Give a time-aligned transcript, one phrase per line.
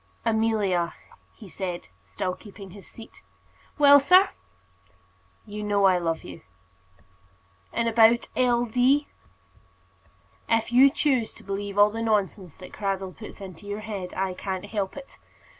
[0.25, 0.95] "Amelia,"
[1.35, 3.21] he said, still keeping his seat.
[3.77, 4.29] "Well, sir?"
[5.45, 6.41] "You know I love you."
[7.71, 8.65] "And about L.
[8.65, 9.07] D.?"
[10.49, 14.33] "If you choose to believe all the nonsense that Cradell puts into your head, I
[14.33, 15.19] can't help it.